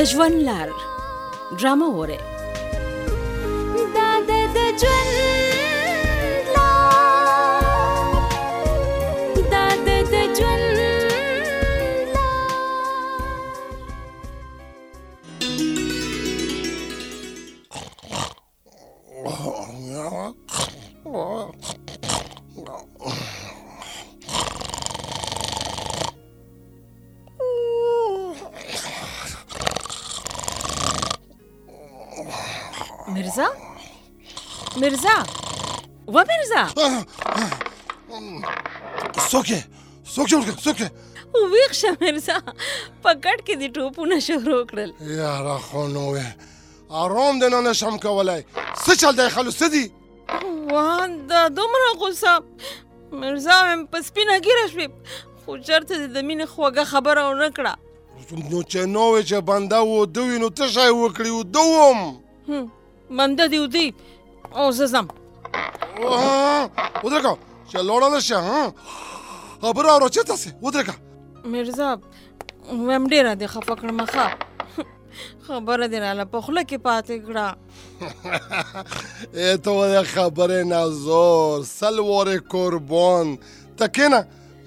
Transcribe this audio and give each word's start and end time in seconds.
दजवन 0.00 0.32
लाल 0.44 0.70
ड्रामा 1.60 1.86
हो 1.94 2.04
रहे 2.10 2.29
मिर्जा 33.14 33.48
मिर्जा 34.82 35.14
و 36.14 36.24
मिर्जा 36.30 36.62
سوکه 39.30 39.64
سوکه 40.04 40.36
ورکه 40.36 40.50
سوکه 40.64 40.90
ویښ 41.52 41.72
شه 41.80 41.90
مرزا 42.00 42.38
په 43.02 43.10
ګډ 43.24 43.38
کې 43.46 43.54
دي 43.62 43.68
ټوپونه 43.74 44.16
شروع 44.28 44.60
کړل 44.70 44.90
یاره 45.18 45.58
خو 45.66 45.86
نو 45.94 46.06
آرام 47.02 47.34
دنه 47.42 47.60
نشم 47.68 47.94
کولای 48.04 48.40
څه 48.84 48.96
چل 49.00 49.14
دی 49.20 49.28
خلو 49.34 49.50
څه 49.60 49.66
دي 49.74 49.84
وان 50.72 51.10
دا 51.30 51.40
دومره 51.58 51.86
غوسه 52.00 52.32
مرزا 53.20 53.58
هم 53.70 53.80
په 53.92 53.98
سپینه 54.08 54.34
ګیره 54.46 54.64
شوې 54.72 54.86
خو 55.44 55.50
چېرته 55.58 55.98
دې 56.00 56.06
د 56.14 56.18
مینې 56.28 56.46
خوږه 56.52 56.84
خبره 56.92 57.22
ونه 57.30 57.50
کړه 57.58 57.74
نو 58.50 58.58
چې 58.70 58.78
نو 58.94 59.06
چې 59.30 59.34
بنده 59.50 59.78
و 59.82 60.06
دوی 60.16 60.36
نو 60.42 60.48
څه 60.58 60.66
شی 60.74 60.88
وکړي 60.96 61.30
و 61.30 61.42
دوم 61.54 61.98
మందది 63.18 63.58
ఉది 63.66 63.86
అవసరం 64.62 65.06
ఉదరక 67.06 67.28
లోడల 67.90 68.16
అబ్బరు 69.68 69.88
అవరు 69.94 70.04
వచ్చేస్తాసి 70.08 70.50
ఉదరక 70.68 70.90
మిర్జా 71.52 71.88
ومډیر 72.88 73.26
د 73.40 73.42
خفه 73.52 73.74
کړ 73.80 73.88
مخه 74.00 74.26
خبره 75.46 75.86
دی 75.92 75.98
رااله 76.04 76.24
په 76.34 76.38
خوله 76.46 76.62
کې 76.70 76.76
پاتې 76.88 77.16
کړه 77.26 77.46
ای 79.40 79.54
ته 79.64 79.70
ولې 79.78 80.02
خبرې 80.14 80.60
نه 80.72 80.80
زور 81.04 81.56
سل 81.78 81.96
وارې 82.08 82.36
قربان 82.54 83.28
ته 83.78 83.86
کېنه 83.96 84.20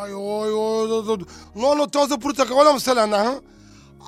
آی 0.00 0.10
اوی 0.12 0.50
اوی 0.50 1.24
نو 1.60 1.74
نو 1.78 1.84
تاسو 1.86 2.16
پورته 2.16 2.44
کولم 2.48 2.78
سلا 2.78 3.06
نه 3.06 3.24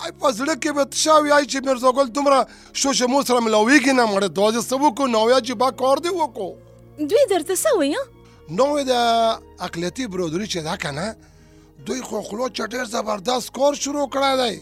آی 0.05 0.13
په 0.21 0.29
زړه 0.39 0.55
کې 0.63 0.71
به 0.77 0.85
تشاوی 0.85 1.33
آی 1.33 1.45
چې 1.47 1.67
مرزا 1.69 1.91
ګل 1.97 2.09
دومره 2.13 2.47
شوشه 2.73 3.07
مو 3.07 3.23
سره 3.29 3.41
ملاویږي 3.41 3.93
نه 4.01 4.05
مړه 4.13 4.27
دوز 4.37 4.59
سبو 4.67 4.89
کو 4.95 5.07
نو 5.15 5.31
یا 5.31 5.41
چې 5.47 5.53
با 5.55 5.69
کار 5.71 5.97
دی 6.05 6.09
وکړو 6.09 6.51
دوی 7.11 7.25
درته 7.31 7.55
څه 7.63 7.71
وایي 7.77 7.95
نو 8.51 8.83
د 8.91 8.95
اقلیتی 9.67 10.07
برادری 10.13 10.47
چې 10.47 10.57
دا 10.59 10.77
کنه 10.85 11.07
دوی 11.87 12.01
خو 12.03 12.23
خلو 12.29 12.49
چټر 12.49 12.85
زبردست 12.95 13.51
کار 13.57 13.73
شروع 13.85 14.07
کړی 14.15 14.35
دی 14.51 14.57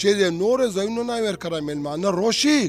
چې 0.00 0.08
د 0.20 0.22
نور 0.40 0.58
زینو 0.76 1.02
نه 1.10 1.16
ور 1.26 1.36
کړم 1.44 1.62
ملمانه 1.72 2.10
روشي 2.20 2.60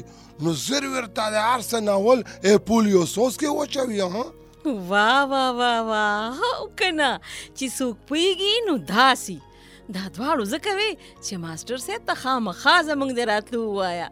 نو 0.42 0.52
زر 0.66 0.84
ورته 0.94 1.30
د 1.34 1.36
ارسنال 1.54 2.22
اپولیو 2.52 3.02
سوس 3.14 3.34
کې 3.36 3.48
وچوي 3.56 4.00
ها 4.00 4.24
وا 4.66 5.22
وا 5.24 5.50
وا 5.50 5.80
وا 5.80 6.28
هو 6.28 6.70
کنه 6.78 7.20
چې 7.56 7.64
څوک 7.78 7.96
پیږي 8.08 8.54
نو 8.66 8.76
داسي 8.76 9.38
دا 9.94 10.02
دواړو 10.16 10.44
زکه 10.52 10.74
وي 10.78 10.88
چې 10.96 11.34
ماستر 11.44 11.76
سه 11.86 11.98
ته 12.06 12.14
خامخا 12.22 12.76
زمنګ 12.90 13.16
دراتلو 13.18 13.62
وایا 13.78 14.08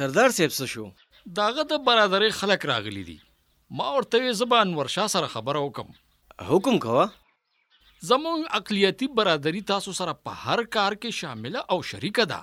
سردار 0.00 0.38
سیب 0.40 0.56
څه 0.58 0.72
شو 0.74 0.86
داغه 1.40 1.66
د 1.76 1.82
برادرۍ 1.90 2.34
خلک 2.40 2.68
راغلي 2.72 3.06
دي 3.12 3.20
ما 3.80 3.90
ورته 3.98 4.36
زبان 4.44 4.76
ورشا 4.80 5.08
سره 5.16 5.34
خبره 5.38 5.64
وکم 5.70 5.94
حکم 6.50 6.78
کوه 6.86 7.14
زمون 8.00 8.44
اقلیتی 8.54 9.06
برادری 9.18 9.60
تاسو 9.68 9.92
سره 9.98 10.12
په 10.28 10.32
هر 10.46 10.62
کار 10.74 10.92
کې 10.94 11.18
شامل 11.20 11.54
او 11.74 11.76
شریک 11.90 12.18
ده 12.32 12.40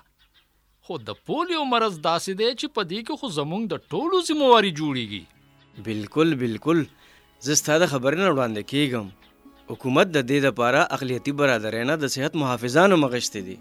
خو 0.88 0.96
د 1.10 1.18
پولیو 1.30 1.66
مرز 1.74 2.00
داسې 2.08 2.40
دی 2.40 2.48
چې 2.54 2.72
په 2.78 2.86
دې 2.92 3.02
کې 3.10 3.20
خو 3.22 3.30
زمون 3.36 3.68
د 3.74 3.84
ټولو 3.96 4.22
ځمواري 4.30 4.72
جوړیږي 4.80 5.84
بالکل 5.90 6.34
بالکل 6.44 6.82
زه 6.86 7.60
ستاسو 7.62 7.90
خبرې 7.92 8.24
نه 8.24 8.32
وړاندې 8.34 8.72
کیږم 8.72 9.70
حکومت 9.74 10.12
د 10.18 10.26
دې 10.32 10.42
لپاره 10.50 10.82
اقلیتی 10.98 11.36
برادرانه 11.44 12.00
د 12.06 12.14
صحت 12.16 12.38
محافظانو 12.46 13.00
مغشتي 13.06 13.44
دي 13.52 13.58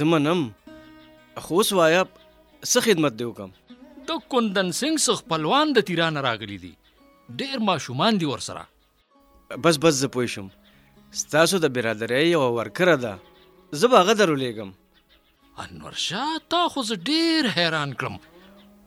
زمنم 0.00 0.46
خو 1.48 1.62
سوایا 1.72 2.04
څه 2.12 2.88
خدمت 2.88 3.20
دی 3.22 3.26
وکم 3.30 3.54
د 4.08 4.14
کندن 4.32 4.70
سنگ 4.80 5.00
سخ 5.04 5.20
پهلوان 5.32 5.70
د 5.76 5.84
تیران 5.90 6.16
راغلی 6.24 6.56
دی 6.62 6.70
ډیر 7.42 7.60
ماشومان 7.68 8.18
دی 8.22 8.26
ورسره 8.30 9.60
بس 9.66 9.78
بس 9.84 9.94
زه 10.00 10.10
پوه 10.16 10.30
شم 10.32 10.48
ستاسو 11.20 11.60
د 11.64 11.70
برادرۍ 11.76 12.24
یو 12.30 12.42
ورکره 12.56 12.96
ده 13.04 13.12
زه 13.82 13.90
به 13.92 14.02
هغه 14.02 14.16
درولېږم 14.20 14.70
انور 15.64 15.98
شاه 16.06 16.34
تا 16.54 16.60
خو 16.74 16.84
زه 16.90 16.98
ډیر 17.12 17.50
حیران 17.58 17.94
کړم 18.02 18.18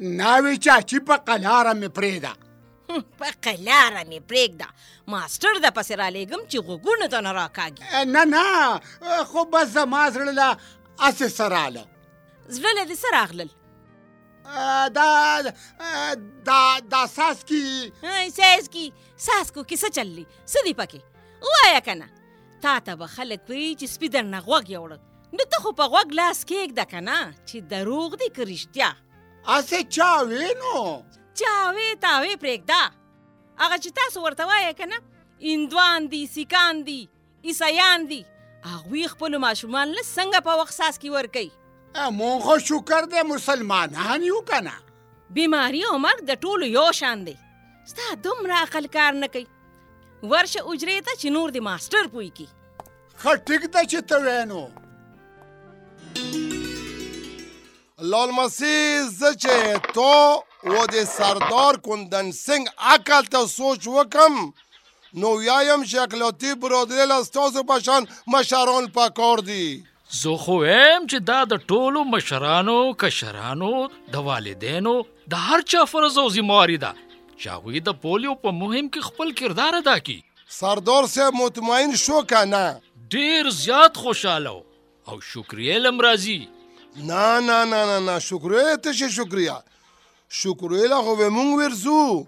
ناوې 0.00 0.56
چاچی 0.64 0.98
په 1.06 1.16
قلاره 1.28 1.72
مې 1.78 1.88
پرېږده 1.98 2.32
په 3.20 3.28
قلاره 3.44 4.02
مې 4.10 4.18
پرېږده 4.30 4.68
ماسټر 5.12 5.58
د 5.64 5.74
پسې 5.76 5.98
رالیږم 6.00 6.42
چې 6.50 6.58
غوږونو 6.66 7.08
ته 7.12 7.18
نه 7.26 7.32
راکاږي 7.34 8.06
نه 8.12 8.22
نه 8.32 9.24
خو 9.30 9.44
بس 9.52 9.68
زما 9.74 10.02
زړه 10.14 10.30
له 10.38 10.48
هسې 11.02 11.28
څه 11.34 11.46
راله 11.54 11.84
زړه 12.46 12.70
له 12.78 12.82
دې 12.88 12.96
څه 13.02 13.08
راغلل 13.18 13.50
دا 14.96 15.42
دا 16.46 16.60
دا 16.94 17.02
ساسکی 17.06 17.92
ساسکی 18.38 18.86
ساسکو 19.26 19.66
کې 19.66 19.76
څه 19.82 19.88
چللی 19.96 20.26
څه 20.46 20.58
دی 20.66 20.74
پکې 20.80 21.00
ووایه 21.42 21.80
که 21.80 21.94
نه 21.94 22.08
تا 22.62 22.78
ته 22.86 22.94
به 22.94 23.06
خلک 23.18 23.40
وایي 23.48 23.76
چې 23.76 23.86
سپي 23.94 24.08
درنه 24.14 24.38
غوږ 24.46 24.64
یوړه 24.76 24.96
نو 25.36 25.42
ته 25.52 25.56
خو 25.62 25.70
په 25.74 25.84
غوږ 25.94 26.08
لاس 26.20 26.38
کېږده 26.46 26.84
که 26.92 27.00
نه 27.08 27.18
چې 27.48 27.56
دروغ 27.74 28.16
دی 28.20 28.28
که 28.38 28.42
رښتیا 28.52 28.90
اسه 29.48 29.84
چاوي 29.90 30.54
نو 30.54 31.02
چاوي 31.38 31.94
تاوي 32.02 32.34
پرېږده 32.36 32.90
هغه 33.58 33.78
چې 33.78 33.92
تاسو 34.00 34.24
ورته 34.24 34.46
وایې 34.48 34.72
که 34.74 34.86
نه 34.86 35.00
اندوان 35.52 36.06
دي 36.14 36.18
سیکان 36.32 36.82
دي 36.88 36.96
عیسایان 37.44 38.04
دي 38.10 38.18
هغوی 38.64 39.06
خپلو 39.12 39.38
ماشومان 39.44 39.88
له 39.92 40.02
څنګه 40.02 40.40
په 40.48 40.56
وخت 40.60 40.74
څاڅکي 40.80 41.10
ورکوي 41.14 41.50
مونږ 42.16 42.38
خو 42.48 42.56
شکر 42.66 43.02
دی 43.14 43.20
مسلمانان 43.30 44.20
یو 44.28 44.40
که 44.50 44.58
نه 44.68 44.76
بیماري 45.38 45.82
او 45.84 45.96
مرګ 46.06 46.20
د 46.32 46.34
ټولو 46.46 46.64
یو 46.74 46.88
شان 47.02 47.18
دی 47.30 47.36
ستا 47.94 48.06
دومره 48.28 48.54
عقل 48.60 48.84
کار 48.98 49.14
نه 49.22 49.28
کوي 49.38 49.46
ورشه 49.46 50.60
اجرې 50.60 50.98
ته 51.08 51.12
چې 51.22 51.28
نور 51.38 51.56
د 51.56 51.58
ماسټر 51.70 52.04
پوي 52.18 52.30
کی 52.40 52.48
ښه 53.24 53.42
ټیک 53.50 53.64
ده 53.78 53.86
چې 53.94 54.10
ته 54.12 54.22
وینو 54.28 54.60
لالمسی 58.00 59.02
زچه 59.08 59.78
تو 59.94 60.42
و 60.64 60.86
د 60.92 61.04
سردار 61.04 61.76
کندن 61.82 62.30
سنگ 62.32 62.66
عقل 62.78 63.22
ته 63.30 63.46
سوچ 63.46 63.86
وکم 63.88 64.34
نو 65.20 65.30
یایم 65.42 65.82
چې 65.84 65.98
اقلاتی 66.02 66.52
برادری 66.64 67.06
له 67.12 67.22
ستاسو 67.28 67.64
پشان 67.70 68.04
مشران 68.34 68.86
پکار 68.98 69.42
دي 69.48 69.64
زه 70.18 70.34
خو 70.44 70.58
هم 70.64 71.06
چې 71.06 71.24
دا 71.32 71.38
د 71.54 71.64
ټولو 71.72 72.02
مشرانو 72.12 72.76
کشرانو 73.04 73.70
د 74.16 74.26
والدینو 74.28 74.92
د 75.34 75.42
هر 75.48 75.64
چا 75.74 75.84
فرض 75.94 76.18
او 76.22 76.26
ذمہواری 76.36 76.78
ده 76.86 76.90
چې 76.98 77.56
هغه 77.56 77.82
د 77.88 77.96
پولیو 78.06 78.36
په 78.44 78.52
مهم 78.60 78.92
کې 78.92 79.08
خپل 79.10 79.32
کردار 79.42 79.78
ادا 79.82 79.96
کړي 80.10 80.54
سردار 80.60 81.10
سه 81.16 81.28
مطمئن 81.40 81.98
شو 82.04 82.22
کنه 82.34 82.62
ډیر 83.16 83.50
زیات 83.58 84.00
خوشاله 84.04 84.54
او 84.58 85.20
شکرې 85.32 85.84
لم 85.88 86.00
راضي 86.08 86.36
نه 86.96 87.40
نه 87.40 87.64
نه 87.64 87.98
نه 87.98 87.98
نه 88.12 88.18
شکرې 88.20 88.76
ته 88.82 88.92
شي 88.92 89.08
شکریا 89.16 89.56
شکرې 90.38 90.86
له 90.92 91.00
خو 91.06 91.14
مونږ 91.30 91.50
ورزو 91.58 92.26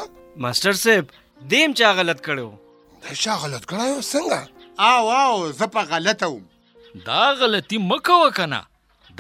ماستر 0.45 0.79
صاحب 0.85 1.11
دیم 1.55 1.75
چا 1.81 1.91
غلط 1.99 2.23
کړو 2.31 3.03
دا 3.03 3.19
چا 3.25 3.37
غلط 3.45 3.69
کړایو 3.75 4.09
څنګه 4.09 4.89
آو 4.93 5.13
آو 5.19 5.51
زه 5.61 5.69
په 5.77 5.91
غلطه 5.93 6.31
وم 6.37 7.03
دا 7.11 7.21
غلطي 7.43 7.83
مکو 7.91 8.19
کنه 8.41 8.63